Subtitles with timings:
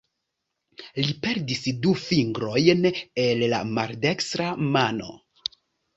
[1.01, 2.89] Li perdis du fingrojn
[3.27, 5.13] el la maldekstra mano.